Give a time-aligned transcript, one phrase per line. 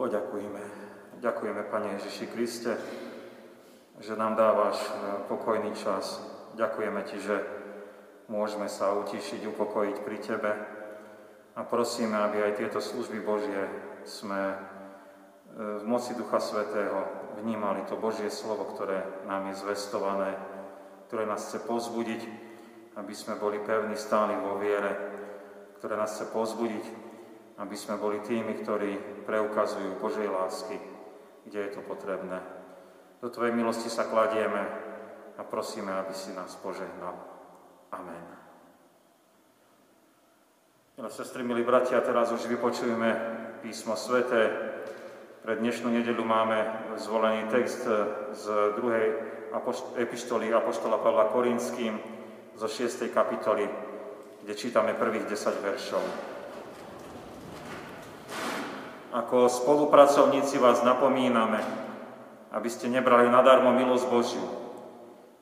[0.00, 0.64] Poďakujeme.
[1.20, 2.72] Ďakujeme, Pane Ježiši Kriste,
[4.00, 4.88] že nám dávaš e,
[5.28, 6.24] pokojný čas.
[6.56, 7.36] Ďakujeme Ti, že
[8.32, 10.52] môžeme sa utišiť, upokojiť pri Tebe
[11.52, 13.68] a prosíme, aby aj tieto služby Božie
[14.08, 14.56] sme e,
[15.52, 17.04] v moci Ducha Svetého
[17.44, 20.32] vnímali to Božie slovo, ktoré nám je zvestované,
[21.12, 22.24] ktoré nás chce pozbudiť,
[22.96, 24.96] aby sme boli pevní, stáli vo viere,
[25.76, 27.09] ktoré nás chce pozbudiť,
[27.60, 30.80] aby sme boli tými, ktorí preukazujú Božej lásky,
[31.44, 32.40] kde je to potrebné.
[33.20, 34.64] Do Tvojej milosti sa kladieme
[35.36, 37.20] a prosíme, aby si nás požehnal.
[37.92, 38.24] Amen.
[40.96, 43.08] Milé sestry, milí bratia, teraz už vypočujeme
[43.60, 44.72] písmo svete.
[45.40, 46.64] Pre dnešnú nedelu máme
[47.00, 47.84] zvolený text
[48.36, 48.44] z
[48.76, 49.16] druhej
[49.96, 51.96] epištoly Apoštola Pavla Korinským
[52.56, 53.08] zo 6.
[53.08, 53.64] kapitoly,
[54.44, 56.29] kde čítame prvých 10 veršov.
[59.10, 61.58] Ako spolupracovníci vás napomíname,
[62.54, 64.46] aby ste nebrali nadarmo milosť Božiu.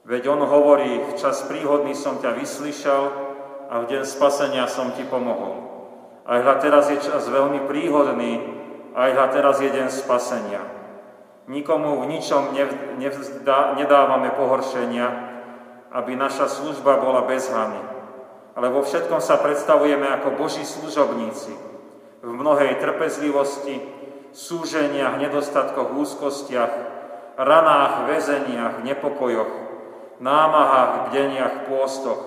[0.09, 3.03] Veď On hovorí, v čas príhodný som ťa vyslyšal
[3.69, 5.69] a v deň spasenia som ti pomohol.
[6.25, 8.41] Aj hľa teraz je čas veľmi príhodný,
[8.97, 10.65] aj hľa teraz je deň spasenia.
[11.45, 12.57] Nikomu v ničom
[12.97, 15.07] nevzdá, nedávame pohoršenia,
[15.93, 17.81] aby naša služba bola bez hany.
[18.57, 21.53] Ale vo všetkom sa predstavujeme ako Boží služobníci,
[22.23, 23.79] v mnohej trpezlivosti,
[24.35, 26.73] súženiach, nedostatkoch, úzkostiach,
[27.39, 29.53] ranách, väzeniach, nepokojoch,
[30.19, 32.21] námahách, bdeniach, pôstoch,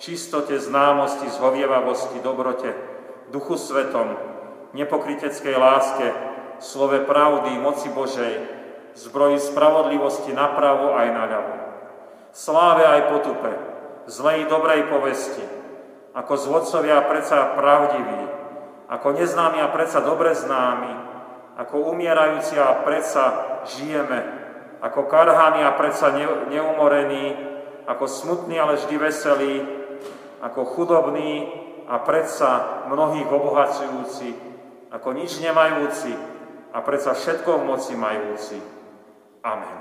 [0.00, 2.72] čistote, známosti, zhovievavosti, dobrote,
[3.28, 4.16] duchu svetom,
[4.72, 6.08] nepokryteckej láske,
[6.58, 8.34] slove pravdy, moci Božej,
[8.96, 11.54] zbroji spravodlivosti napravo aj naľavo.
[12.32, 13.52] Sláve aj potupe,
[14.08, 15.44] zlej dobrej povesti,
[16.16, 18.45] ako zvodcovia predsa pravdiví,
[18.86, 20.92] ako neznámi a predsa dobre známi,
[21.58, 23.24] ako umierajúci a predsa
[23.66, 24.22] žijeme,
[24.78, 26.14] ako karhaní a predsa
[26.46, 27.34] neumorení,
[27.86, 29.54] ako smutní, ale vždy veselí,
[30.42, 31.48] ako chudobní
[31.86, 34.34] a predsa mnohých obohacujúci,
[34.90, 36.12] ako nič nemajúci
[36.70, 38.58] a predsa všetko v moci majúci.
[39.42, 39.78] Amen.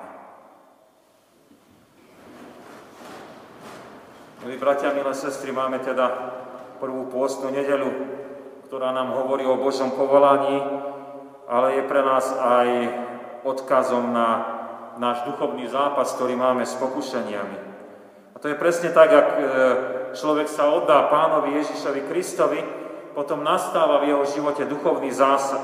[4.45, 6.05] Milí bratia, milé sestry, máme teda
[6.77, 7.89] prvú pôstnu nedelu,
[8.65, 10.57] ktorá nám hovorí o Božom povolaní,
[11.45, 12.67] ale je pre nás aj
[13.45, 14.29] odkazom na
[14.97, 17.57] náš duchovný zápas, ktorý máme s pokušeniami.
[18.33, 19.41] A to je presne tak, ak e,
[20.15, 22.59] človek sa oddá pánovi Ježišovi Kristovi,
[23.15, 25.07] potom nastáva v jeho živote duchovný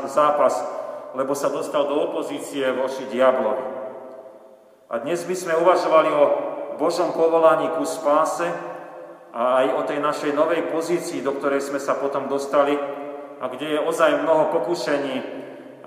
[0.07, 0.53] zápas,
[1.11, 3.66] lebo sa dostal do opozície voči diablovi.
[4.91, 6.23] A dnes by sme uvažovali o
[6.79, 8.47] Božom povolaní ku spáse,
[9.31, 12.75] a aj o tej našej novej pozícii, do ktorej sme sa potom dostali
[13.40, 15.16] a kde je ozaj mnoho pokušení,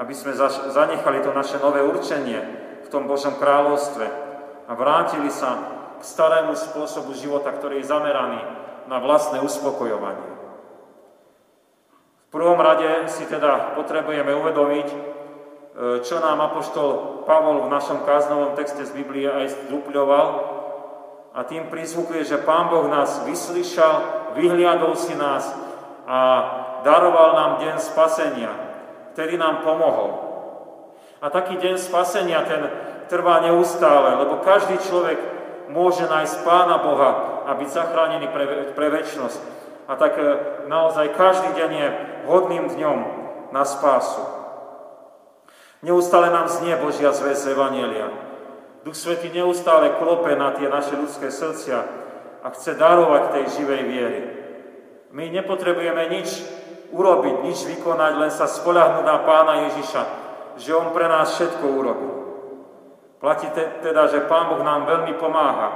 [0.00, 0.34] aby sme
[0.72, 2.40] zanechali to naše nové určenie
[2.82, 4.06] v tom Božom kráľovstve
[4.64, 5.60] a vrátili sa
[6.00, 8.40] k starému spôsobu života, ktorý je zameraný
[8.88, 10.32] na vlastné uspokojovanie.
[12.28, 14.96] V prvom rade si teda potrebujeme uvedomiť, e,
[16.02, 20.26] čo nám Apoštol Pavol v našom káznovom texte z Biblie aj zdupľoval,
[21.34, 23.94] a tým prízvukuje, že Pán Boh nás vyslyšal,
[24.38, 25.50] vyhliadol si nás
[26.06, 26.18] a
[26.86, 28.54] daroval nám deň spasenia,
[29.12, 30.10] ktorý nám pomohol.
[31.18, 32.62] A taký deň spasenia, ten
[33.10, 35.18] trvá neustále, lebo každý človek
[35.74, 38.46] môže nájsť Pána Boha a byť zachránený pre,
[38.76, 39.40] pre väčnosť.
[39.90, 40.24] A tak e,
[40.70, 41.88] naozaj každý deň je
[42.30, 42.98] hodným dňom
[43.52, 44.22] na spásu.
[45.84, 48.23] Neustále nám znie Božia zväz Evangelia.
[48.84, 51.78] Duch Svetý neustále klope na tie naše ľudské srdcia
[52.44, 54.20] a chce darovať tej živej viery.
[55.08, 56.44] My nepotrebujeme nič
[56.92, 60.02] urobiť, nič vykonať, len sa spolahnúť na Pána Ježiša,
[60.60, 62.14] že On pre nás všetko urobil.
[63.24, 65.68] Platí teda, že Pán Boh nám veľmi pomáha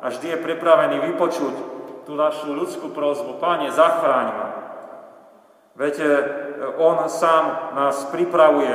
[0.00, 1.54] a vždy je pripravený vypočuť
[2.08, 3.36] tú našu ľudskú prozbu.
[3.36, 4.48] Páne, zachráň ma.
[5.76, 5.94] Veď
[6.80, 8.72] On sám nás pripravuje,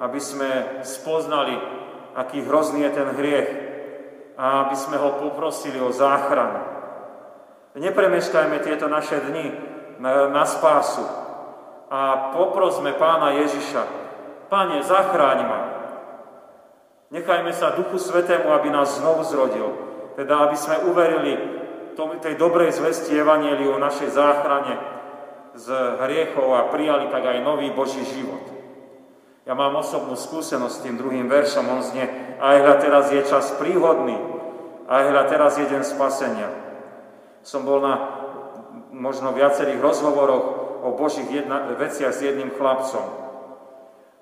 [0.00, 1.73] aby sme spoznali
[2.14, 3.48] aký hrozný je ten hriech
[4.34, 6.62] a aby sme ho poprosili o záchranu.
[7.74, 9.46] Nepremeškajme tieto naše dni
[9.98, 11.02] na, spásu
[11.90, 13.82] a poprosme pána Ježiša,
[14.46, 15.60] Pane, zachráň ma.
[17.10, 19.74] Nechajme sa Duchu Svetému, aby nás znovu zrodil,
[20.14, 21.34] teda aby sme uverili
[21.94, 24.74] tej dobrej zvesti Evangeliu o našej záchrane
[25.54, 25.66] z
[26.02, 28.53] hriechov a prijali tak aj nový Boží život.
[29.44, 32.08] Ja mám osobnú skúsenosť s tým druhým veršom, on znie,
[32.40, 34.16] aj hľa teraz je čas príhodný,
[34.88, 36.48] aj hľa teraz je deň spasenia.
[37.44, 38.24] Som bol na
[38.88, 40.46] možno viacerých rozhovoroch
[40.80, 43.04] o Božích jedna, veciach s jedným chlapcom.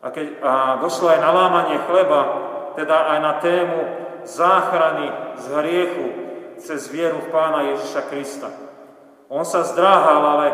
[0.03, 0.53] A, keď, a
[0.83, 2.21] došlo aj na lámanie chleba,
[2.75, 3.79] teda aj na tému
[4.27, 5.07] záchrany
[5.39, 6.07] z hriechu
[6.59, 8.51] cez vieru v Pána Ježiša Krista.
[9.31, 10.47] On sa zdráhal, ale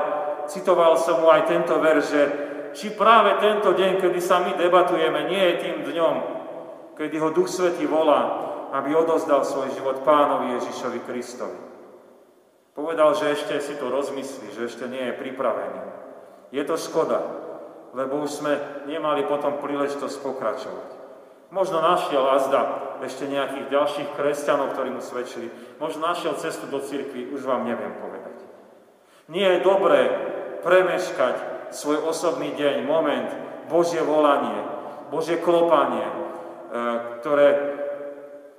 [0.53, 2.23] citoval som mu aj tento verš, že
[2.79, 6.15] či práve tento deň, kedy sa my debatujeme, nie je tým dňom,
[6.95, 11.59] kedy ho Duch Svetý volá, aby odozdal svoj život Pánovi Ježišovi Kristovi.
[12.79, 15.83] Povedal, že ešte si to rozmyslí, že ešte nie je pripravený.
[16.55, 17.19] Je to škoda,
[17.99, 18.55] lebo už sme
[18.87, 20.89] nemali potom príležitosť pokračovať.
[21.51, 25.51] Možno našiel azda ešte nejakých ďalších kresťanov, ktorí mu svedčili.
[25.83, 28.37] Možno našiel cestu do cirkvi, už vám neviem povedať.
[29.27, 30.01] Nie je dobré
[30.63, 33.31] premeškať svoj osobný deň, moment,
[33.69, 34.65] Božie volanie,
[35.13, 36.15] Božie klopanie, e,
[37.21, 37.49] ktoré,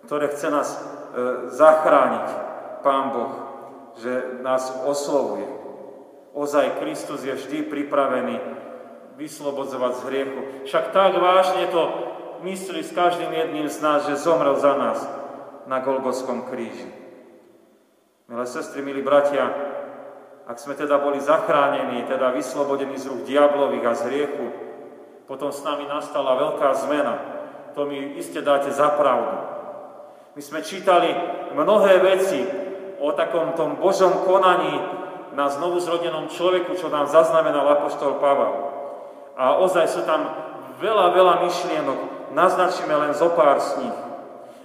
[0.05, 0.79] ktoré chce nás e,
[1.53, 2.27] zachrániť,
[2.79, 3.33] Pán Boh,
[3.99, 5.47] že nás oslovuje.
[6.31, 8.39] Ozaj Kristus je vždy pripravený
[9.19, 10.41] vyslobodzovať z hriechu.
[10.63, 11.81] Však tak vážne to
[12.47, 15.03] myslí s každým jedným z nás, že zomrel za nás
[15.67, 16.87] na Golgotskom kríži.
[18.29, 19.68] Milé sestry, milí bratia,
[20.49, 24.45] ak sme teda boli zachránení, teda vyslobodení z rúk diablových a z hriechu,
[25.29, 27.15] potom s nami nastala veľká zmena.
[27.77, 29.45] To mi iste dáte za pravdu.
[30.33, 31.13] My sme čítali
[31.53, 32.41] mnohé veci
[32.97, 34.73] o takom tom Božom konaní
[35.37, 38.53] na znovu zrodenom človeku, čo nám zaznamenal Apoštol Pavel.
[39.37, 40.33] A ozaj sú tam
[40.81, 43.97] veľa, veľa myšlienok, naznačíme len zo pár z nich.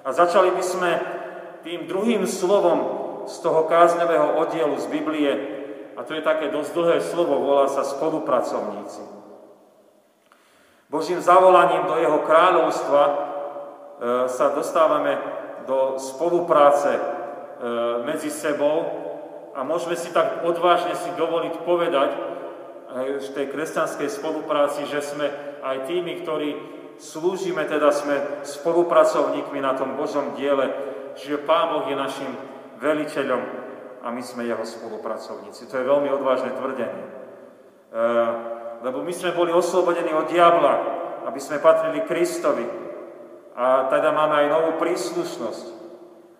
[0.00, 0.90] A začali by sme
[1.60, 5.53] tým druhým slovom z toho kázňového oddielu z Biblie,
[5.96, 9.02] a to je také dosť dlhé slovo, volá sa spolupracovníci.
[10.90, 13.14] Božím zavolaním do jeho kráľovstva e,
[14.30, 15.18] sa dostávame
[15.66, 17.02] do spolupráce e,
[18.06, 18.86] medzi sebou
[19.54, 22.10] a môžeme si tak odvážne si dovoliť povedať,
[22.94, 25.26] v tej kresťanskej spolupráci, že sme
[25.66, 26.54] aj tými, ktorí
[27.02, 30.70] slúžime, teda sme spolupracovníkmi na tom Božom diele,
[31.18, 32.30] že Pán Boh je našim
[32.78, 33.63] veliteľom
[34.04, 35.64] a my sme jeho spolupracovníci.
[35.72, 37.04] To je veľmi odvážne tvrdenie.
[37.08, 37.12] E,
[38.84, 40.74] lebo my sme boli oslobodení od diabla,
[41.24, 42.68] aby sme patrili Kristovi.
[43.56, 45.66] A teda máme aj novú príslušnosť.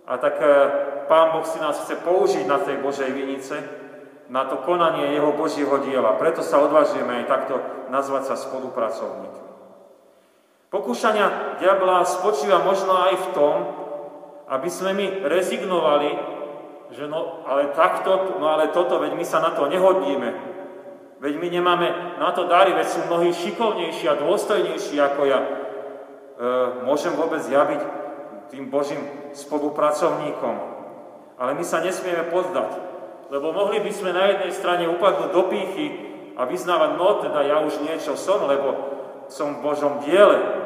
[0.05, 0.49] A tak e,
[1.08, 3.56] Pán Boh si nás chce použiť na tej Božej vinice,
[4.28, 6.20] na to konanie jeho Božieho diela.
[6.20, 7.55] Preto sa odvážujeme aj takto
[7.88, 9.37] nazvať sa spolupracovník.
[10.69, 13.56] Pokúšania diabla spočíva možno aj v tom,
[14.52, 16.33] aby sme my rezignovali,
[16.90, 20.54] že no ale takto, no ale toto, veď my sa na to nehodíme.
[21.25, 21.88] Veď my nemáme
[22.20, 25.40] na to dary, veď sú mnohí šikovnejší a dôstojnejší ako ja.
[25.40, 25.48] E,
[26.84, 27.81] môžem vôbec ja byť
[28.52, 29.00] tým Božím
[29.32, 30.54] spolupracovníkom.
[31.40, 32.76] Ale my sa nesmieme pozdať.
[33.32, 35.86] Lebo mohli by sme na jednej strane upadnúť do pýchy
[36.36, 38.75] a vyznávať, no teda ja už niečo som, lebo
[39.32, 40.63] som v Božom diele.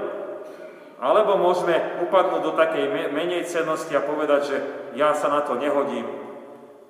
[0.98, 4.56] Alebo môžeme upadnúť do takej menej cennosti a povedať, že
[4.98, 6.10] ja sa na to nehodím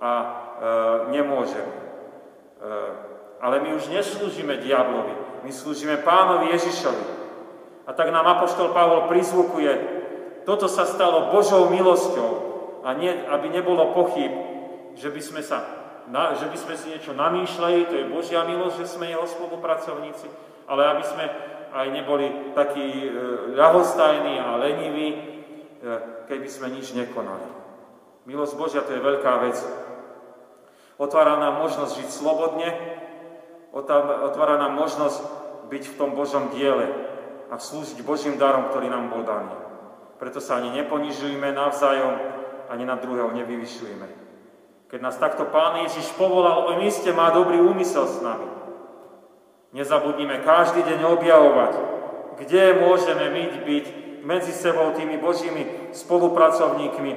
[0.01, 0.27] a e,
[1.13, 1.69] nemôžem.
[1.69, 1.75] E,
[3.45, 7.05] ale my už neslúžime diablovi, my slúžime pánovi Ježišovi.
[7.85, 9.73] A tak nám Apoštol Pavol prizvukuje,
[10.49, 12.31] toto sa stalo Božou milosťou
[12.89, 14.33] a nie, aby nebolo pochyb,
[14.97, 15.61] že by sme, sa,
[16.09, 20.33] na, že by sme si niečo namýšľali, to je Božia milosť, že sme jeho spolupracovníci,
[20.65, 21.25] ale aby sme
[21.73, 23.11] aj neboli takí e,
[23.57, 25.19] ľahostajní a leniví, e,
[26.29, 27.49] keby sme nič nekonali.
[28.29, 29.57] Milosť Božia to je veľká vec.
[30.99, 32.69] Otvára nám možnosť žiť slobodne,
[34.27, 35.21] otvára nám možnosť
[35.71, 36.91] byť v tom Božom diele
[37.49, 39.55] a slúžiť Božím darom, ktorý nám bol daný.
[40.19, 42.19] Preto sa ani neponižujme navzájom,
[42.69, 44.09] ani na druhého nevyvyšujeme.
[44.89, 48.49] Keď nás takto Pán Ježiš povolal, on iste má dobrý úmysel s nami.
[49.79, 51.73] Nezabudnime každý deň objavovať,
[52.43, 53.85] kde môžeme myť byť
[54.27, 57.13] medzi sebou tými Božími spolupracovníkmi,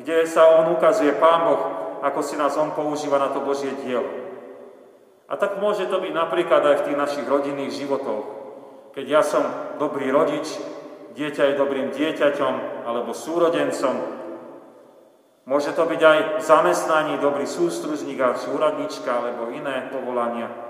[0.00, 1.62] kde sa On ukazuje, Pán Boh,
[2.00, 4.08] ako si nás On používa na to Božie dielo.
[5.28, 8.24] A tak môže to byť napríklad aj v tých našich rodinných životoch.
[8.96, 10.56] Keď ja som dobrý rodič,
[11.12, 14.16] dieťa je dobrým dieťaťom alebo súrodencom,
[15.46, 20.65] Môže to byť aj zamestnaní dobrý sústružník a súradnička alebo iné povolania.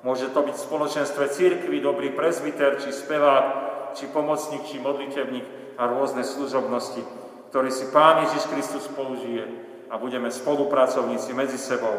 [0.00, 3.46] Môže to byť v spoločenstve církvy dobrý prezbiter, či spevák,
[3.92, 7.04] či pomocník, či modlitevník a rôzne služobnosti,
[7.52, 9.44] ktorý si Pán Ježiš Kristus použije
[9.92, 11.92] a budeme spolupracovníci medzi sebou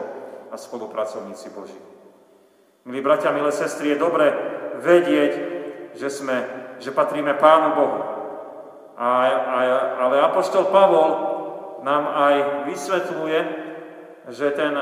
[0.49, 1.77] a spolupracovníci Boží.
[2.89, 4.33] Milí bratia, milé sestry, je dobre
[4.81, 5.31] vedieť,
[5.93, 6.41] že, sme,
[6.81, 7.99] že patríme Pánu Bohu.
[8.97, 9.59] A, a,
[10.01, 11.09] ale Apoštol Pavol
[11.85, 13.39] nám aj vysvetľuje,
[14.33, 14.73] že ten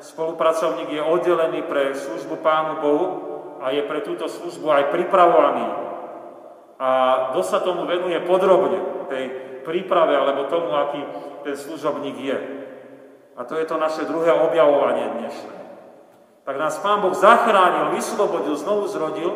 [0.00, 3.06] spolupracovník je oddelený pre službu Pánu Bohu
[3.58, 5.66] a je pre túto službu aj pripravovaný.
[6.78, 6.88] A
[7.34, 8.78] dosť sa tomu venuje podrobne,
[9.10, 9.24] tej
[9.66, 11.02] príprave alebo tomu, aký
[11.42, 12.38] ten služobník je.
[13.34, 15.56] A to je to naše druhé objavovanie dnešné.
[16.46, 19.30] Tak nás Pán Boh zachránil, vyslobodil, znovu zrodil,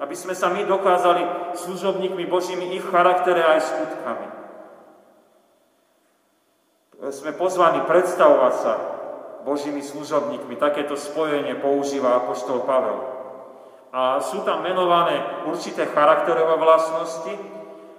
[0.00, 4.28] aby sme sa my dokázali služobníkmi Božími ich charaktere aj skutkami.
[7.10, 8.72] Sme pozvaní predstavovať sa
[9.44, 10.56] Božími služobníkmi.
[10.56, 12.98] Takéto spojenie používa Apoštol Pavel.
[13.90, 15.18] A sú tam menované
[15.50, 17.34] určité charakterové vlastnosti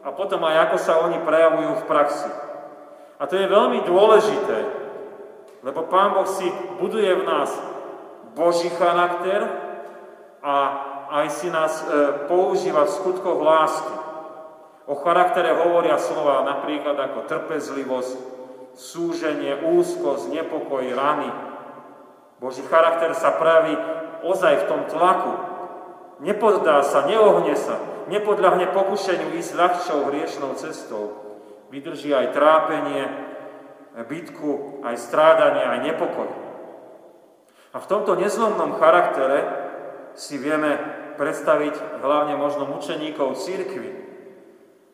[0.01, 2.31] a potom aj ako sa oni prejavujú v praxi.
[3.19, 4.57] A to je veľmi dôležité,
[5.62, 6.48] lebo Pán Boh si
[6.79, 7.53] buduje v nás
[8.33, 9.45] Boží charakter
[10.41, 10.55] a
[11.12, 11.86] aj si nás e,
[12.31, 13.95] používa v skutkoch lásky.
[14.88, 18.40] O charaktere hovoria slova napríklad ako trpezlivosť,
[18.75, 21.29] súženie, úzkosť, nepokoj, rany.
[22.41, 23.77] Boží charakter sa praví
[24.25, 25.33] ozaj v tom tlaku.
[26.21, 31.17] Nepoddá sa, neohne sa, nepodľahne pokušeniu ísť ľahšou hriešnou cestou.
[31.73, 33.09] Vydrží aj trápenie,
[33.95, 36.29] bytku, aj strádanie, aj nepokoj.
[37.71, 39.39] A v tomto nezlomnom charaktere
[40.13, 40.75] si vieme
[41.15, 43.91] predstaviť hlavne možno mučeníkov církvy,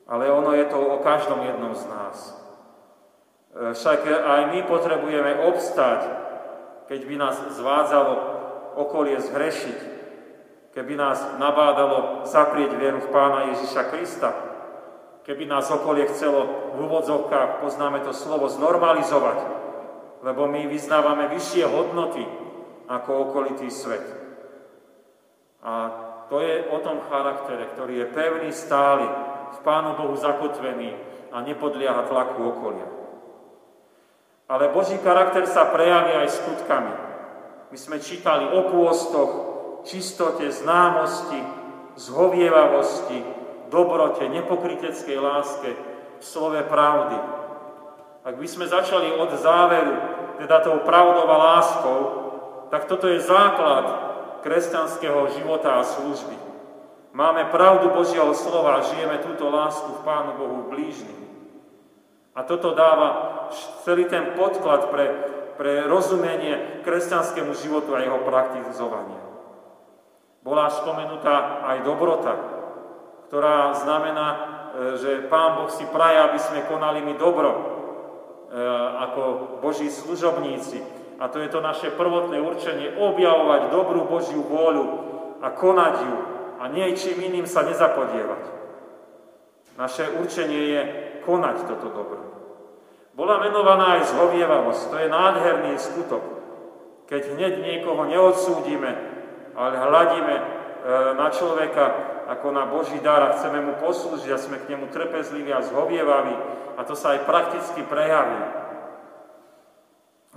[0.06, 2.47] ale ono je to o každom jednom z nás.
[3.58, 6.06] E, však aj my potrebujeme obstať,
[6.86, 8.14] keď by nás zvádzalo
[8.78, 9.80] okolie zhrešiť,
[10.78, 14.30] keby nás nabádalo zaprieť vieru v Pána Ježiša Krista,
[15.26, 19.40] keby nás okolie chcelo v úvodzovkách, poznáme to slovo, znormalizovať,
[20.22, 22.24] lebo my vyznávame vyššie hodnoty
[22.86, 24.06] ako okolitý svet.
[25.66, 25.74] A
[26.30, 29.10] to je o tom charaktere, ktorý je pevný, stály,
[29.48, 30.94] v Pánu Bohu zakotvený
[31.34, 32.97] a nepodlieha tlaku okolia.
[34.48, 36.94] Ale Boží charakter sa prejaví aj skutkami.
[37.68, 39.32] My sme čítali o pôstoch,
[39.84, 41.44] čistote, známosti,
[42.00, 43.20] zhovievavosti,
[43.68, 45.76] dobrote, nepokryteckej láske,
[46.18, 47.20] v slove pravdy.
[48.24, 49.96] Ak by sme začali od záveru,
[50.40, 52.00] teda tou pravdou a láskou,
[52.72, 53.86] tak toto je základ
[54.48, 56.36] kresťanského života a služby.
[57.12, 61.27] Máme pravdu Božieho slova a žijeme túto lásku v Pánu Bohu blížnym.
[62.38, 63.50] A toto dáva
[63.82, 65.06] celý ten podklad pre,
[65.58, 69.18] pre rozumenie kresťanskému životu a jeho praktizovanie.
[70.46, 72.34] Bola spomenutá aj dobrota,
[73.28, 74.38] ktorá znamená, e,
[75.02, 77.60] že Pán Boh si praje, aby sme konali my dobro e,
[79.10, 79.22] ako
[79.60, 80.80] Boží služobníci,
[81.18, 84.86] a to je to naše prvotné určenie, objavovať dobrú Božiu vôľu
[85.42, 86.18] a konať ju
[86.62, 88.44] a niečím iným sa nezapodievať.
[89.78, 90.82] Naše určenie je
[91.26, 92.27] konať toto dobro.
[93.18, 94.94] Bola menovaná aj zhovievavosť.
[94.94, 96.22] To je nádherný skutok.
[97.10, 98.94] Keď hneď niekoho neodsúdime,
[99.58, 100.44] ale hľadíme e,
[101.18, 101.86] na človeka
[102.30, 106.36] ako na Boží dar a chceme mu poslúžiť a sme k nemu trpezliví a zhovievaví
[106.78, 108.38] a to sa aj prakticky prejaví.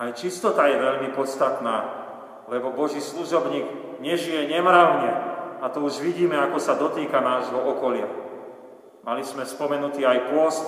[0.01, 1.85] Aj čistota je veľmi podstatná,
[2.49, 5.13] lebo Boží služobník nežije nemravne
[5.61, 8.09] a to už vidíme, ako sa dotýka nášho okolia.
[9.05, 10.65] Mali sme spomenutý aj pôst,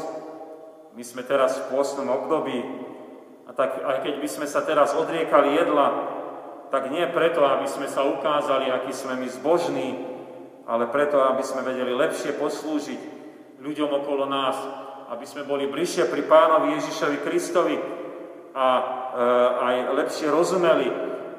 [0.93, 2.59] my sme teraz v pôstnom období
[3.49, 5.89] a tak aj keď by sme sa teraz odriekali jedla,
[6.73, 9.89] tak nie preto, aby sme sa ukázali, aký sme my zbožní,
[10.65, 13.01] ale preto, aby sme vedeli lepšie poslúžiť
[13.61, 14.57] ľuďom okolo nás,
[15.13, 17.77] aby sme boli bližšie pri Pánovi Ježišovi Kristovi
[18.57, 18.67] a
[19.13, 19.19] Eh,
[19.61, 20.89] aj lepšie rozumeli,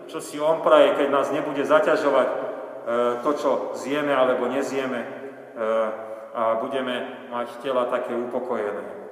[0.06, 2.38] čo si On praje, keď nás nebude zaťažovať eh,
[3.26, 5.90] to, čo zjeme alebo nezjeme eh,
[6.38, 9.03] a budeme mať tela také upokojené.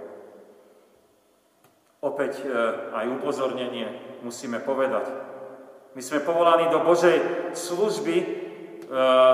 [2.01, 2.41] Opäť
[2.98, 5.05] aj upozornenie musíme povedať.
[5.93, 7.22] My sme povolaní do Božej
[7.53, 8.15] služby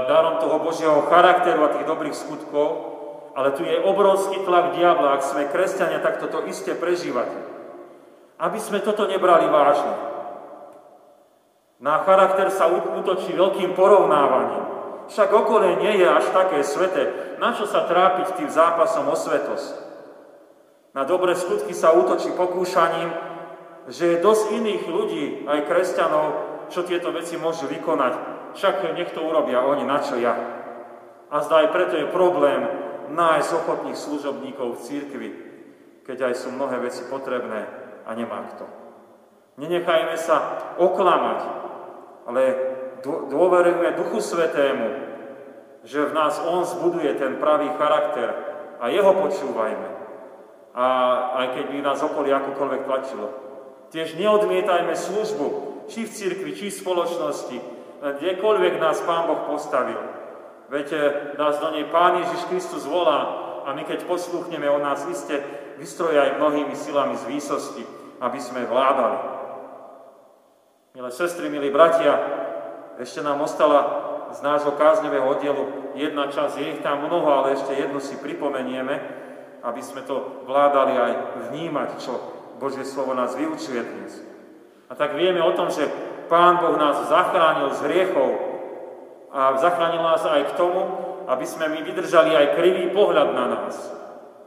[0.05, 2.67] darom toho Božieho charakteru a tých dobrých skutkov,
[3.39, 5.15] ale tu je obrovský tlak diabla.
[5.15, 7.57] Ak sme kresťania, tak toto iste prežívate
[8.37, 9.93] aby sme toto nebrali vážne.
[11.77, 14.65] Na charakter sa útočí veľkým porovnávaním.
[15.13, 17.37] Však okolie nie je až také svete.
[17.37, 19.86] Na čo sa trápiť tým zápasom o svetosť?
[20.97, 23.13] Na dobré skutky sa útočí pokúšaním,
[23.85, 26.25] že je dosť iných ľudí, aj kresťanov,
[26.73, 28.13] čo tieto veci môžu vykonať.
[28.57, 30.33] Však nech to urobia oni, na čo ja.
[31.29, 32.65] A zdá aj preto je problém
[33.13, 35.29] nájsť ochotných služobníkov v církvi,
[36.01, 37.69] keď aj sú mnohé veci potrebné
[38.01, 38.65] a nemá kto.
[39.61, 41.39] Nenechajme sa oklamať,
[42.25, 42.41] ale
[43.05, 44.87] dôverujme Duchu Svetému,
[45.85, 48.33] že v nás On zbuduje ten pravý charakter
[48.81, 49.96] a Jeho počúvajme.
[50.77, 50.85] A
[51.41, 53.27] aj keď by nás okolí akokoľvek tlačilo.
[53.89, 55.47] Tiež neodmietajme službu,
[55.89, 57.57] či v cirkvi, či v spoločnosti,
[58.21, 59.97] kdekoľvek nás Pán Boh postavil.
[60.69, 60.87] Veď
[61.39, 65.41] nás do nej Pán Ježiš Kristus volá a my keď posluchneme, On nás iste
[65.81, 67.83] vystroja aj mnohými silami z výsosti,
[68.21, 69.17] aby sme vládali.
[70.93, 72.21] Milé sestry, milí bratia,
[73.01, 73.81] ešte nám ostala
[74.33, 75.63] z nášho kázňového oddielu
[75.95, 79.25] jedna časť, je ich tam mnoho, ale ešte jednu si pripomenieme,
[79.67, 81.13] aby sme to vládali aj
[81.51, 82.15] vnímať, čo
[82.55, 84.23] Božie slovo nás vyučuje dnes.
[84.87, 85.91] A tak vieme o tom, že
[86.31, 88.29] Pán Boh nás zachránil z hriechov
[89.31, 90.79] a zachránil nás aj k tomu,
[91.27, 93.75] aby sme my vydržali aj krivý pohľad na nás.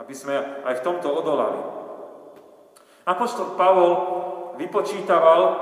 [0.00, 1.60] Aby sme aj v tomto odolali.
[3.04, 3.92] Apoštol Pavol
[4.56, 5.52] vypočítaval, e,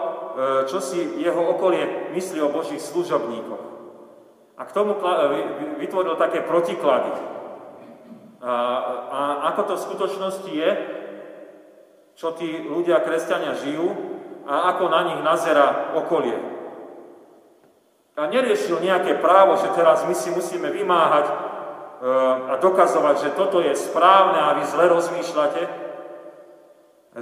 [0.71, 3.65] čo si jeho okolie myslí o Božích služobníkoch.
[4.59, 4.99] A k tomu
[5.79, 7.38] vytvoril také protiklady.
[8.39, 8.55] A,
[9.11, 10.71] a ako to v skutočnosti je,
[12.19, 13.95] čo tí ľudia, kresťania žijú
[14.47, 16.39] a ako na nich nazera okolie.
[18.19, 21.35] A neriešil nejaké právo, že teraz my si musíme vymáhať e,
[22.51, 25.63] a dokazovať, že toto je správne a vy zle rozmýšľate,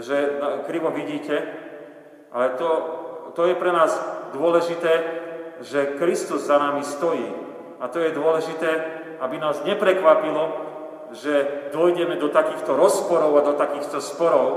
[0.00, 0.16] že
[0.64, 1.36] krivo vidíte,
[2.32, 2.68] ale to,
[3.36, 3.92] to je pre nás
[4.32, 4.92] dôležité,
[5.60, 7.28] že Kristus za nami stojí.
[7.80, 8.70] A to je dôležité,
[9.20, 10.75] aby nás neprekvapilo,
[11.14, 14.48] že dojdeme do takýchto rozporov a do takýchto sporov.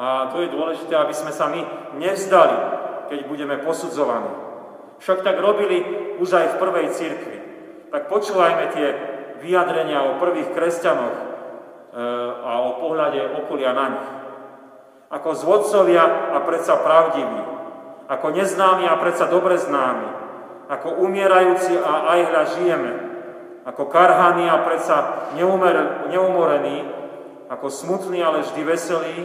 [0.00, 1.60] A to je dôležité, aby sme sa my
[2.00, 2.58] nevzdali,
[3.12, 4.30] keď budeme posudzovaní.
[5.00, 5.82] Však tak robili
[6.20, 7.38] už aj v prvej cirkvi.
[7.90, 8.88] Tak počúvajme tie
[9.40, 11.24] vyjadrenia o prvých kresťanoch e,
[12.44, 14.08] a o pohľade okolia na nich.
[15.10, 17.42] Ako zvodcovia a predsa pravdiví,
[18.06, 20.08] ako neznámi a predsa dobre známi,
[20.70, 22.92] ako umierajúci a aj hľa žijeme,
[23.70, 26.82] ako karhaní a predsa neumer, neumorení,
[27.46, 29.16] ako smutní, ale vždy veselí,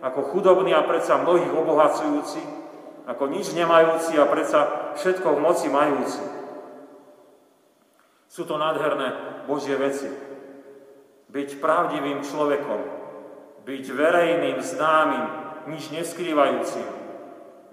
[0.00, 2.40] ako chudobní a predsa mnohých obohacujúci,
[3.04, 6.24] ako nič nemajúci a predsa všetko v moci majúci.
[8.32, 10.08] Sú to nádherné Božie veci.
[11.28, 12.80] Byť pravdivým človekom,
[13.68, 15.24] byť verejným, známym,
[15.68, 16.88] nič neskrývajúcim,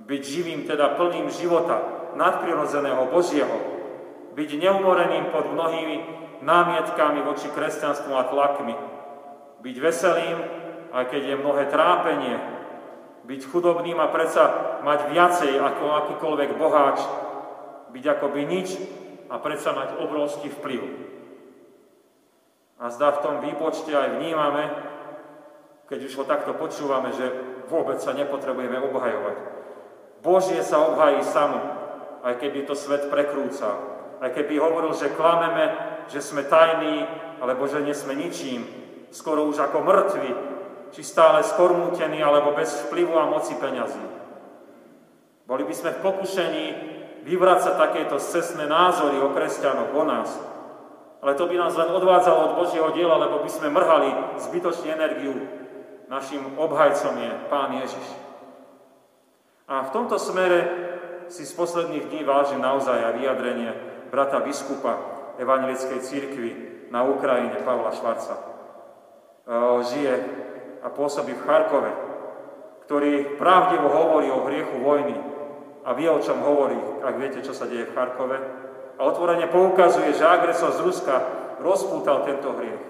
[0.04, 1.80] byť živým, teda plným života,
[2.20, 3.71] nadprirodzeného Božieho,
[4.34, 5.98] byť neumoreným pod mnohými
[6.42, 8.76] námietkami voči kresťanstvu a tlakmi,
[9.62, 10.38] byť veselým,
[10.92, 12.36] aj keď je mnohé trápenie,
[13.28, 17.00] byť chudobným a predsa mať viacej ako akýkoľvek boháč,
[17.94, 18.70] byť akoby nič
[19.30, 20.82] a predsa mať obrovský vplyv.
[22.82, 24.74] A zdá v tom výpočte aj vnímame,
[25.86, 27.30] keď už ho takto počúvame, že
[27.70, 29.62] vôbec sa nepotrebujeme obhajovať
[30.22, 31.58] Božie sa obhají samo,
[32.22, 34.01] aj keby to svet prekrúcal.
[34.22, 35.74] Aj keby hovoril, že klameme,
[36.06, 37.10] že sme tajní,
[37.42, 38.70] alebo že nie sme ničím,
[39.10, 40.32] skoro už ako mŕtvi,
[40.94, 44.06] či stále skormútení, alebo bez vplyvu a moci peňazí.
[45.50, 46.66] Boli by sme v pokušení
[47.26, 50.30] vyvracať takéto cestné názory o kresťanoch, o nás.
[51.22, 55.34] Ale to by nás len odvádzalo od Božieho diela, lebo by sme mrhali zbytočne energiu.
[56.10, 58.08] Našim obhajcom je Pán Ježiš.
[59.66, 60.60] A v tomto smere
[61.32, 65.00] si z posledných dní vážim naozaj aj vyjadrenie brata biskupa
[65.40, 66.50] Evangelickej církvy
[66.92, 68.36] na Ukrajine, Pavla Švarca.
[69.88, 70.16] Žije
[70.84, 71.92] a pôsobí v Charkove,
[72.86, 75.16] ktorý pravdivo hovorí o hriechu vojny
[75.88, 78.38] a vie, o čom hovorí, ak viete, čo sa deje v Charkove.
[79.00, 81.16] A otvorene poukazuje, že agresor z Ruska
[81.64, 82.84] rozpútal tento hriech.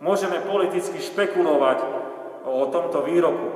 [0.00, 1.84] Môžeme politicky špekulovať
[2.46, 3.48] o tomto výroku,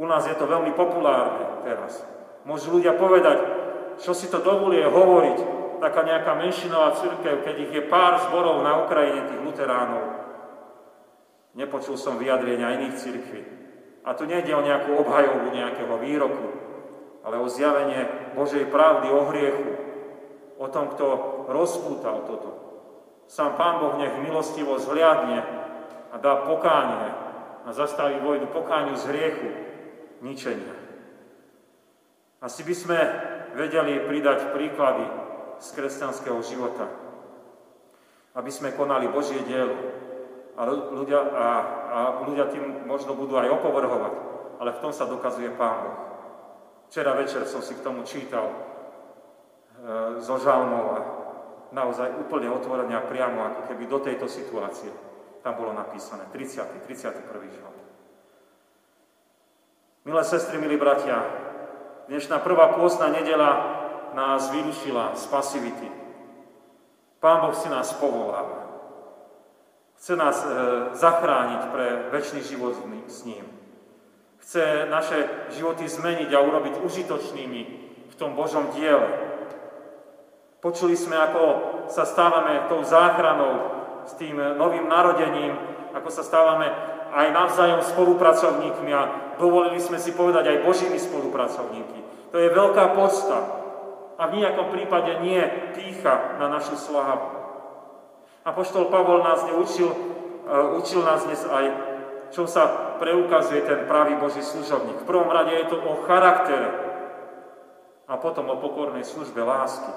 [0.00, 2.00] u nás je to veľmi populárne teraz.
[2.48, 3.38] Môžu ľudia povedať,
[4.00, 8.86] čo si to dovolie hovoriť, taká nejaká menšinová církev, keď ich je pár zborov na
[8.86, 10.22] Ukrajine, tých luteránov.
[11.58, 13.42] Nepočul som vyjadrenia iných církví.
[14.06, 16.46] A tu nejde o nejakú obhajovu nejakého výroku,
[17.26, 19.70] ale o zjavenie Božej pravdy o hriechu,
[20.62, 21.06] o tom, kto
[21.50, 22.50] rozpútal toto.
[23.26, 25.42] Sám Pán Boh nech milostivo zhliadne
[26.14, 27.10] a dá pokánie
[27.62, 29.48] a zastaví vojnu pokániu z hriechu,
[30.22, 30.74] ničenia.
[32.42, 32.98] Asi by sme
[33.54, 35.21] vedeli pridať príklady
[35.58, 36.88] z kresťanského života,
[38.38, 39.74] aby sme konali Božie dielo.
[40.52, 41.48] A ľudia, a,
[41.88, 44.14] a ľudia tým možno budú aj opovrhovať,
[44.60, 45.98] ale v tom sa dokazuje Pán Boh.
[46.92, 48.56] Včera večer som si k tomu čítal e,
[50.20, 50.98] zo žalmov a
[51.72, 54.92] naozaj úplne otvorene a priamo, ako keby do tejto situácie
[55.42, 56.86] tam bolo napísané 30.
[56.86, 57.26] 31.
[57.32, 57.76] žalm.
[60.06, 61.18] Milé sestry, milí bratia,
[62.06, 63.81] dnešná prvá pôstna nedela
[64.14, 65.88] nás vyrušila z pasivity.
[67.22, 68.66] Pán Boh si nás povoláva.
[70.02, 70.48] Chce nás e,
[70.98, 72.74] zachrániť pre väčší život
[73.06, 73.46] s ním.
[74.42, 77.60] Chce naše životy zmeniť a urobiť užitočnými
[78.10, 79.06] v tom Božom diele.
[80.58, 81.42] Počuli sme, ako
[81.86, 85.54] sa stávame tou záchranou, s tým novým narodením,
[85.94, 86.66] ako sa stávame
[87.14, 89.02] aj navzájom spolupracovníkmi a
[89.38, 92.02] dovolili sme si povedať aj Božími spolupracovníky.
[92.34, 93.61] To je veľká podsta
[94.18, 95.40] a v nejakom prípade nie
[95.72, 97.42] pícha na našu slávu.
[98.42, 101.64] Apoštol Pavol nás neučil, uh, učil nás dnes aj,
[102.34, 105.04] čo sa preukazuje ten pravý Boží služobník.
[105.04, 106.70] V prvom rade je to o charaktere
[108.10, 109.92] a potom o pokornej službe lásky.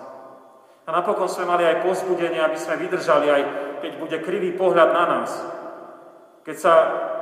[0.85, 3.43] A napokon sme mali aj pozbudenie, aby sme vydržali, aj
[3.81, 5.31] keď bude krivý pohľad na nás.
[6.45, 6.73] Keď, sa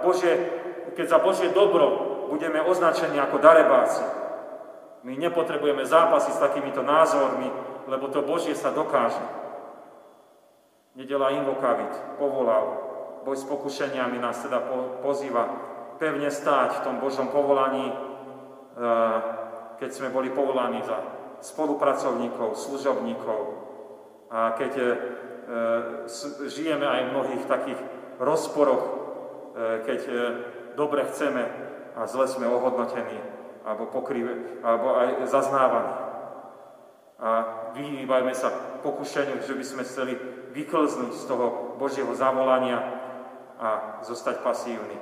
[0.04, 0.32] Bože,
[1.00, 4.23] keď za Božie dobro budeme označení ako darebáci.
[5.04, 7.52] My nepotrebujeme zápasy s takýmito názormi,
[7.92, 9.24] lebo to Božie sa dokáže.
[10.96, 12.66] Nedela Invokavit povolal,
[13.28, 14.64] boj s pokušeniami nás teda
[15.04, 15.44] pozýva
[16.00, 19.20] pevne stáť v tom Božom povolaní, eh,
[19.82, 21.04] keď sme boli povolaní za
[21.44, 23.40] spolupracovníkov, služobníkov.
[24.32, 24.86] A keď e,
[26.48, 27.80] žijeme aj v mnohých takých
[28.18, 28.92] rozporoch, e,
[29.86, 30.14] keď e,
[30.80, 31.44] dobre chceme
[31.94, 33.20] a zle sme ohodnotení,
[33.64, 35.94] alebo, pokrive, alebo aj zaznávaní.
[37.24, 37.30] A
[37.72, 38.52] vyhýbajme sa
[38.84, 40.14] pokušeniu, že by sme chceli
[40.52, 42.84] vyklznúť z toho Božieho zavolania
[43.58, 45.00] a zostať pasívni.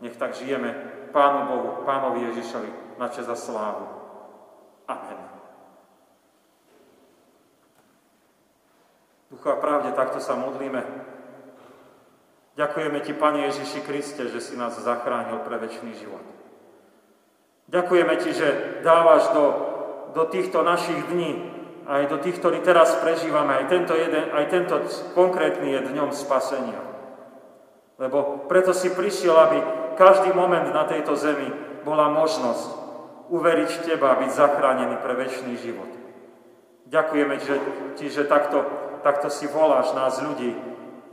[0.00, 0.72] Nech tak žijeme
[1.12, 3.84] Pánu Bohu, Pánovi Ježišovi na čas a slávu.
[4.88, 5.20] Amen.
[9.28, 10.80] Duchu a pravde, takto sa modlíme.
[12.56, 16.37] Ďakujeme Ti, Pane Ježiši Kriste, že si nás zachránil pre väčší život.
[17.68, 18.48] Ďakujeme Ti, že
[18.80, 19.44] dávaš do,
[20.16, 21.36] do týchto našich dní,
[21.88, 24.76] aj do tých, ktorí teraz prežívame, aj tento, jeden, aj tento
[25.16, 26.80] konkrétny je dňom spasenia.
[28.00, 29.58] Lebo preto si prišiel, aby
[29.96, 31.48] každý moment na tejto zemi
[31.84, 32.66] bola možnosť
[33.28, 35.90] uveriť v Teba a byť zachránený pre väčší život.
[36.88, 37.56] Ďakujeme že,
[38.00, 40.54] Ti, že takto takto si voláš nás ľudí,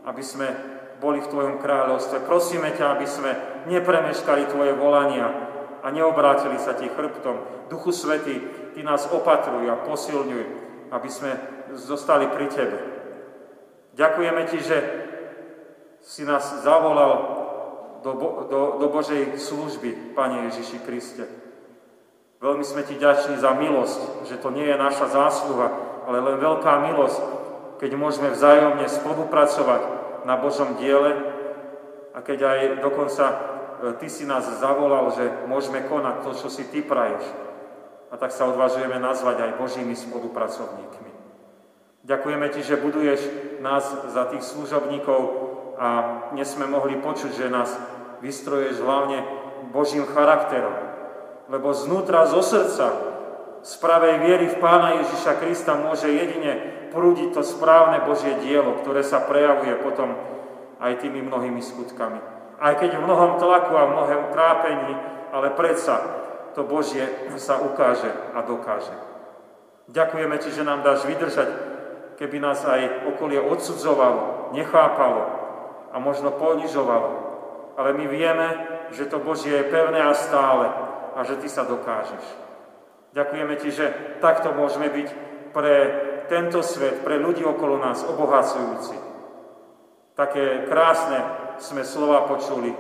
[0.06, 0.48] aby sme
[0.98, 2.26] boli v Tvojom kráľovstve.
[2.26, 3.32] Prosíme ťa, aby sme
[3.70, 5.55] nepremeškali Tvoje volania
[5.86, 7.70] a neobrátili sa Ti chrbtom.
[7.70, 8.42] Duchu Svety,
[8.74, 10.44] Ty nás opatruj a posilňuj,
[10.90, 11.38] aby sme
[11.78, 12.78] zostali pri Tebe.
[13.94, 14.78] Ďakujeme Ti, že
[16.02, 17.14] si nás zavolal
[18.02, 18.12] do,
[18.50, 21.26] do, do Božej služby, Pane Ježiši Kriste.
[22.42, 25.70] Veľmi sme Ti ďační za milosť, že to nie je naša zásluha,
[26.10, 27.22] ale len veľká milosť,
[27.78, 29.82] keď môžeme vzájomne spolupracovať
[30.26, 31.14] na Božom diele
[32.14, 33.26] a keď aj dokonca
[33.94, 37.26] Ty si nás zavolal, že môžeme konať to, čo si Ty praješ.
[38.10, 41.12] A tak sa odvážujeme nazvať aj Božími spolupracovníkmi.
[42.06, 43.22] Ďakujeme Ti, že buduješ
[43.62, 45.22] nás za tých služobníkov
[45.76, 45.88] a
[46.32, 47.70] dnes sme mohli počuť, že nás
[48.24, 49.20] vystrojuješ hlavne
[49.76, 50.74] Božím charakterom.
[51.52, 52.90] Lebo znútra, zo srdca,
[53.66, 59.02] z pravej viery v Pána Ježiša Krista môže jedine prúdiť to správne Božie dielo, ktoré
[59.02, 60.14] sa prejavuje potom
[60.80, 62.22] aj tými mnohými skutkami.
[62.60, 64.94] Aj keď v mnohom tlaku a v mnohom trápení,
[65.36, 66.00] ale predsa
[66.56, 67.04] to Božie
[67.36, 68.96] sa ukáže a dokáže.
[69.92, 71.50] Ďakujeme Ti, že nám dáš vydržať,
[72.16, 75.24] keby nás aj okolie odsudzovalo, nechápalo
[75.92, 77.12] a možno ponižovalo.
[77.76, 78.48] Ale my vieme,
[78.96, 80.72] že to Božie je pevné a stále
[81.16, 82.24] a že Ty sa dokážeš.
[83.12, 83.86] Ďakujeme Ti, že
[84.24, 85.08] takto môžeme byť
[85.52, 85.76] pre
[86.32, 88.98] tento svet, pre ľudí okolo nás obohacujúci.
[90.16, 92.72] Také krásne sme slova počuli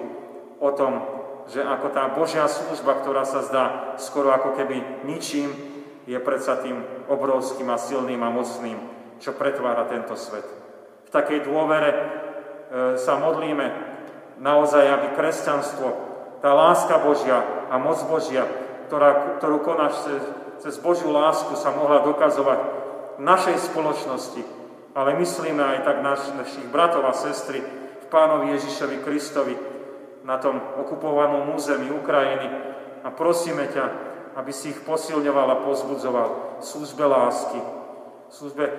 [0.59, 0.93] o tom,
[1.51, 3.65] že ako tá Božia služba, ktorá sa zdá
[4.01, 5.53] skoro ako keby ničím,
[6.05, 8.77] je predsa tým obrovským a silným a mocným,
[9.21, 10.45] čo pretvára tento svet.
[11.05, 11.99] V takej dôvere e,
[12.97, 13.67] sa modlíme
[14.41, 15.87] naozaj, aby kresťanstvo,
[16.41, 17.41] tá láska Božia
[17.73, 18.45] a moc Božia,
[18.85, 20.21] ktorá, ktorú konáš cez,
[20.61, 22.59] cez Božiu lásku, sa mohla dokazovať
[23.17, 24.41] našej spoločnosti,
[24.93, 27.84] ale myslíme aj tak naš, našich bratov a sestry v
[28.15, 29.59] Pánovi Ježišovi Kristovi
[30.23, 32.47] na tom okupovanom území Ukrajiny
[33.03, 33.85] a prosíme ťa,
[34.39, 36.29] aby si ich posilňoval a pozbudzoval
[36.63, 37.59] službe lásky,
[38.31, 38.71] službe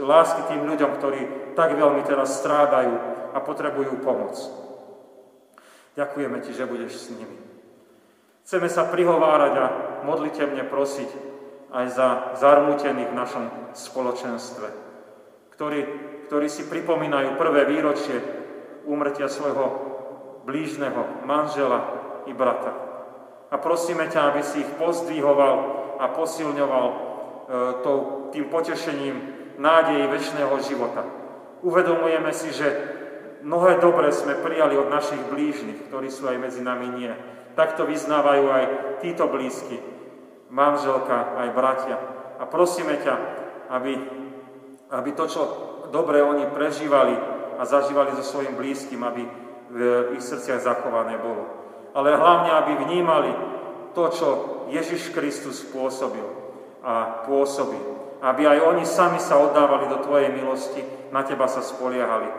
[0.00, 1.20] lásky tým ľuďom, ktorí
[1.52, 2.96] tak veľmi teraz strádajú
[3.36, 4.40] a potrebujú pomoc.
[5.92, 7.36] Ďakujeme Ti, že budeš s nimi.
[8.48, 9.66] Chceme sa prihovárať a
[10.08, 11.10] modlitevne prosiť
[11.76, 12.08] aj za
[12.40, 13.44] zarmútených v našom
[13.76, 14.66] spoločenstve,
[15.52, 15.80] ktorí,
[16.32, 18.37] ktorí si pripomínajú prvé výročie
[18.84, 19.66] úmrtia svojho
[20.44, 21.84] blížneho manžela
[22.26, 22.72] i brata.
[23.48, 25.56] A prosíme ťa, aby si ich pozdvihoval
[25.98, 26.94] a posilňoval e,
[28.36, 29.16] tým potešením
[29.56, 31.02] nádeji väčšného života.
[31.64, 32.68] Uvedomujeme si, že
[33.42, 37.12] mnohé dobre sme prijali od našich blížnych, ktorí sú aj medzi nami nie.
[37.56, 38.64] Takto vyznávajú aj
[39.02, 39.80] títo blízky,
[40.52, 41.96] manželka, aj bratia.
[42.38, 43.14] A prosíme ťa,
[43.72, 43.92] aby
[44.90, 45.42] aby to, čo
[45.92, 47.12] dobre oni prežívali
[47.58, 49.26] a zažívali so svojim blízkym, aby
[49.68, 49.78] v
[50.16, 51.44] ich srdciach zachované bolo.
[51.92, 53.34] Ale hlavne, aby vnímali
[53.92, 54.28] to, čo
[54.70, 56.24] Ježiš Kristus spôsobil
[56.86, 57.82] a pôsobil.
[58.22, 62.30] Aby aj oni sami sa oddávali do Tvojej milosti, na Teba sa spoliehali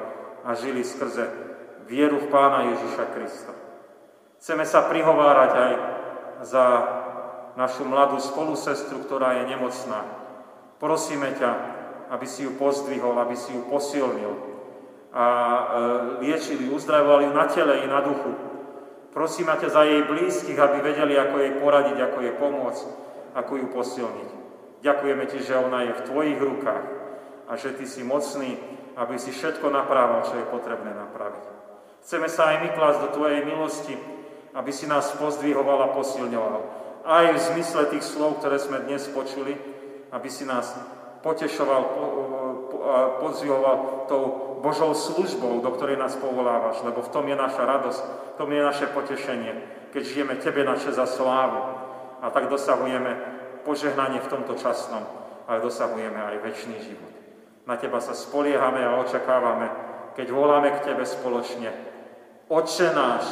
[0.47, 1.27] a žili skrze
[1.89, 3.53] vieru v Pána Ježiša Krista.
[4.39, 5.71] Chceme sa prihovárať aj
[6.47, 6.65] za
[7.59, 10.07] našu mladú spolusestru, ktorá je nemocná.
[10.79, 11.51] Prosíme ťa,
[12.15, 14.58] aby si ju pozdvihol, aby si ju posilnil
[15.13, 15.65] a e,
[16.25, 18.31] liečili, uzdravovali na tele i na duchu.
[19.09, 22.87] Prosíme ťa za jej blízkych, aby vedeli, ako jej poradiť, ako jej pomôcť,
[23.33, 24.29] ako ju posilniť.
[24.85, 26.85] Ďakujeme ti, že ona je v tvojich rukách
[27.49, 28.55] a že ty si mocný,
[28.95, 31.43] aby si všetko naprával, čo je potrebné napraviť.
[32.05, 33.97] Chceme sa aj my klásť do tvojej milosti,
[34.53, 39.55] aby si nás pozdvihoval a posilňoval aj v zmysle tých slov, ktoré sme dnes počuli,
[40.11, 40.75] aby si nás
[41.25, 42.05] potešoval, po,
[42.69, 42.77] po,
[43.23, 44.23] podzihoval tou
[44.59, 48.61] Božou službou, do ktorej nás povolávaš, lebo v tom je naša radosť, v tom je
[48.63, 49.51] naše potešenie,
[49.95, 51.59] keď žijeme Tebe naše za slávu.
[52.19, 53.15] A tak dosahujeme
[53.63, 55.07] požehnanie v tomto časnom,
[55.47, 57.13] ale dosahujeme aj väčší život.
[57.63, 59.67] Na Teba sa spoliehame a očakávame,
[60.19, 61.71] keď voláme k Tebe spoločne.
[62.51, 63.23] Oče náš,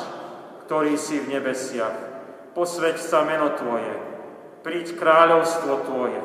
[0.63, 1.95] ktorý si v nebesiach,
[2.55, 3.91] posveď sa meno Tvoje,
[4.63, 6.21] príď kráľovstvo Tvoje,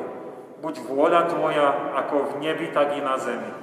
[0.63, 1.67] buď vôľa Tvoja
[1.99, 3.62] ako v nebi, tak i na zemi.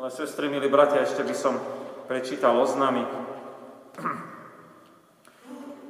[0.00, 1.60] Milé sestry, milí bratia, ešte by som
[2.08, 3.04] prečítal oznamy.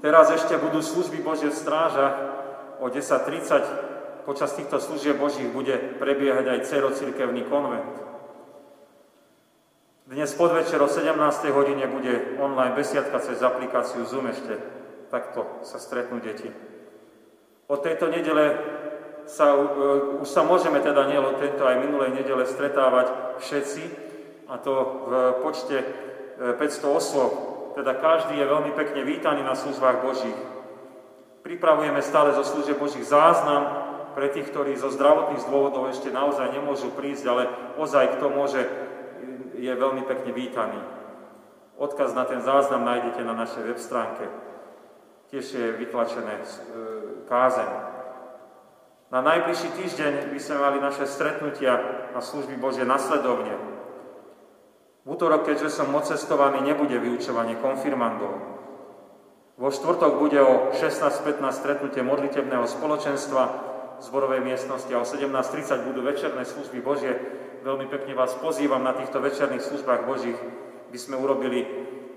[0.02, 2.18] Teraz ešte budú služby Božie stráža
[2.82, 4.26] o 10.30.
[4.26, 7.86] Počas týchto služieb Božích bude prebiehať aj cerocirkevný konvent.
[10.10, 11.14] Dnes podvečer o 17.
[11.54, 14.58] hodine bude online besiadka cez aplikáciu Zoom ešte.
[15.14, 16.50] Takto sa stretnú deti.
[17.70, 18.58] Od tejto nedele
[19.30, 24.10] sa, uh, už sa môžeme teda nie od tejto aj minulej nedele stretávať všetci,
[24.50, 24.74] a to
[25.06, 25.10] v
[25.46, 25.78] počte
[26.58, 27.32] 500 e, osôb.
[27.78, 30.40] Teda každý je veľmi pekne vítaný na službách Božích.
[31.46, 33.70] Pripravujeme stále zo služieb Božích záznam
[34.18, 37.42] pre tých, ktorí zo zdravotných dôvodov ešte naozaj nemôžu prísť, ale
[37.78, 38.66] ozaj kto môže
[39.54, 40.80] je veľmi pekne vítaný.
[41.78, 44.26] Odkaz na ten záznam nájdete na našej web stránke.
[45.30, 46.46] Tiež je vytlačené e,
[47.30, 47.89] kázeň.
[49.10, 51.82] Na najbližší týždeň by sme mali naše stretnutia
[52.14, 53.58] a služby Bože nasledovne.
[55.02, 58.38] V útorok, keďže som odcestovaný, nebude vyučovanie konfirmandov.
[59.58, 63.42] Vo štvrtok bude o 16.15 stretnutie modlitebného spoločenstva
[63.98, 67.18] zborovej miestnosti a o 17.30 budú večerné služby Božie
[67.60, 70.38] veľmi pekne vás pozývam na týchto večerných službách Božích,
[70.90, 71.68] by sme urobili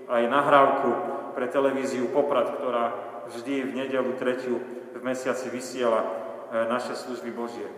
[0.08, 0.90] aj nahrávku
[1.36, 2.84] pre televíziu Poprad, ktorá
[3.28, 4.56] vždy v nedelu tretiu
[4.94, 6.23] v mesiaci vysiela
[6.54, 7.66] naše služby Božie.
[7.66, 7.74] E,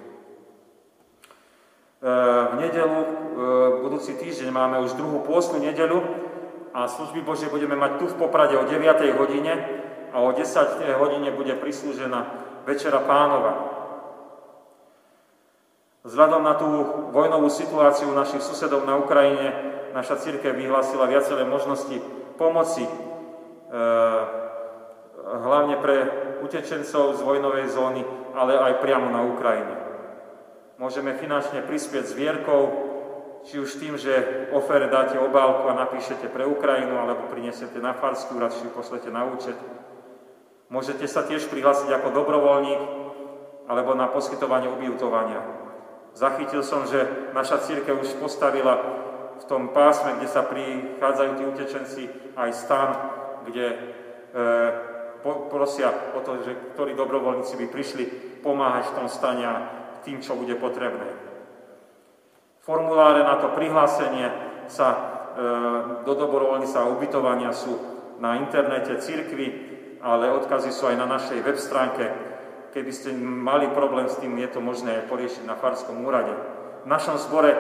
[2.52, 3.08] v nedelu, e,
[3.80, 6.04] budúci týždeň máme už druhú pôstnu nedelu
[6.76, 9.16] a služby Božie budeme mať tu v Poprade o 9.
[9.16, 9.52] hodine
[10.12, 10.44] a o 10.
[11.00, 12.20] hodine bude prislúžená
[12.68, 13.72] Večera Pánova.
[16.04, 16.68] Vzhľadom na tú
[17.16, 19.56] vojnovú situáciu našich susedov na Ukrajine,
[19.96, 21.96] naša církev vyhlásila viaceré možnosti
[22.36, 22.92] pomoci, e,
[25.26, 28.02] hlavne pre utečencov z vojnovej zóny,
[28.36, 29.74] ale aj priamo na Ukrajine.
[30.76, 32.62] Môžeme finančne prispieť zvierkou,
[33.46, 34.12] či už tým, že
[34.52, 39.24] ofere dáte obálku a napíšete pre Ukrajinu, alebo prinesiete na farskú úrad, či pošlete na
[39.24, 39.56] účet.
[40.66, 42.82] Môžete sa tiež prihlásiť ako dobrovoľník,
[43.70, 45.42] alebo na poskytovanie ubytovania.
[46.16, 48.80] Zachytil som, že naša církev už postavila
[49.36, 52.02] v tom pásme, kde sa prichádzajú tí utečenci,
[52.34, 52.90] aj stan,
[53.46, 53.76] kde e,
[55.48, 58.04] prosia o to, že ktorí dobrovoľníci by prišli
[58.42, 59.56] pomáhať v tom stane a
[60.06, 61.08] tým, čo bude potrebné.
[62.62, 64.30] Formuláre na to prihlásenie
[64.66, 64.98] sa e,
[66.02, 67.74] do dobrovoľníctva a ubytovania sú
[68.18, 69.46] na internete církvy,
[70.02, 72.04] ale odkazy sú aj na našej web stránke
[72.76, 76.36] Keby ste mali problém s tým, je to možné poriešiť na Farskom úrade.
[76.84, 77.56] V našom zbore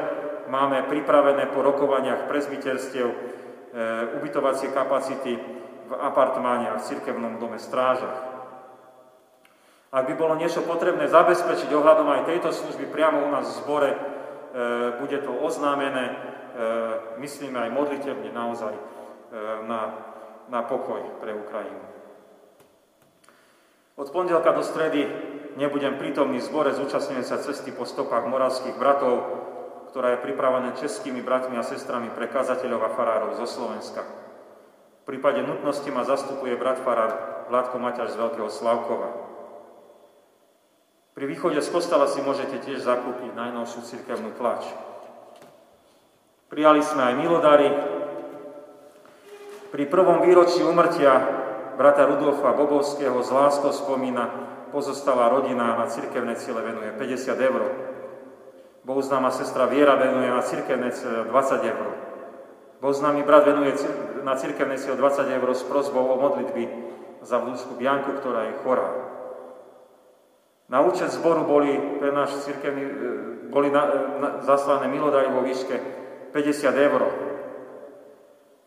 [0.52, 3.16] máme pripravené po rokovaniach prezbiterstiev e,
[4.20, 5.40] ubytovacie kapacity
[5.86, 8.36] v apartmáne a v cirkevnom dome strážach.
[9.94, 13.90] Ak by bolo niečo potrebné zabezpečiť ohľadom aj tejto služby priamo u nás v zbore,
[13.94, 13.98] e,
[14.98, 16.14] bude to oznámené, e,
[17.22, 18.82] myslíme aj modlitebne naozaj e,
[19.64, 19.94] na,
[20.50, 21.80] na pokoj pre Ukrajinu.
[23.96, 25.08] Od pondelka do stredy
[25.56, 29.24] nebudem prítomný v zbore, zúčastňujem sa cesty po stopách moravských bratov,
[29.94, 34.25] ktorá je pripravená českými bratmi a sestrami pre kazateľov a farárov zo Slovenska.
[35.06, 37.14] V prípade nutnosti ma zastupuje brat farár
[37.46, 39.14] Vládko Maťaš z Veľkého Slavkova.
[41.14, 44.66] Pri východe z kostela si môžete tiež zakúpiť najnovšiu cirkevnú tlač.
[46.50, 47.70] Prijali sme aj milodary.
[49.70, 51.22] Pri prvom výročí umrtia
[51.78, 54.26] brata Rudolfa Bobovského z láskou spomína
[54.74, 57.62] pozostalá rodina na cirkevné ciele venuje 50 eur.
[58.82, 62.15] Bohuznáma sestra Viera venuje na cirkevné ciele 20 eur.
[62.86, 63.74] Bohuznámy brat venuje
[64.22, 66.70] na cirkevné ciele 20 eur s prozbou o modlitby
[67.18, 68.86] za vlúčku Bianku, ktorá je chorá.
[70.70, 72.94] Na účet zboru boli pre náš cirkevný, e,
[73.50, 73.82] boli na,
[74.22, 75.74] na, zaslané milodary vo výške
[76.30, 77.02] 50 eur.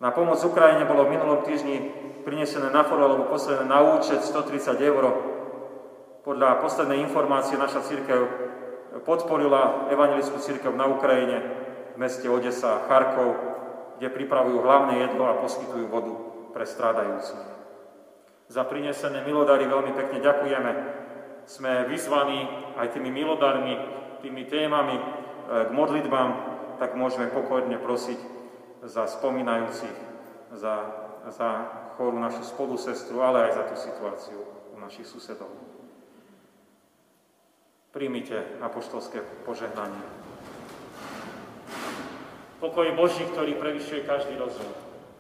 [0.04, 1.80] Na pomoc Ukrajine bolo v minulom týždni
[2.28, 5.16] prinesené na foru alebo posledné na účet 130 eur.
[6.28, 8.28] Podľa poslednej informácie naša církev
[9.08, 11.40] podporila evangelickú církev na Ukrajine
[11.96, 13.60] v meste Odesa Charkov,
[14.00, 16.16] kde pripravujú hlavné jedlo a poskytujú vodu
[16.56, 17.44] pre strádajúcich.
[18.50, 20.72] Za prinesené milodary veľmi pekne ďakujeme
[21.50, 22.48] sme vyzvaní
[22.80, 23.76] aj tými milodarmi,
[24.24, 25.04] tými témami e,
[25.68, 26.30] k modlitbám,
[26.78, 28.20] tak môžeme pokojne prosiť
[28.86, 29.98] za spomínajúcich,
[30.56, 30.76] za,
[31.28, 31.50] za
[31.98, 34.40] chorú našu spolusestru, ale aj za tú situáciu
[34.72, 35.52] u našich susedov.
[37.90, 40.19] Príjmite apoštolské požehnanie.
[42.60, 44.68] Pokoj Boží, ktorý prevyšuje každý rozum.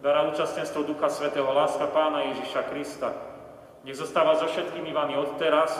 [0.03, 3.15] Dara účastenstvo Ducha Svetého, láska Pána Ježiša Krista.
[3.87, 5.71] Nech zostáva so všetkými vami odteraz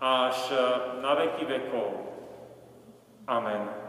[0.00, 0.36] až
[1.04, 1.88] na veky vekov.
[3.28, 3.83] Amen.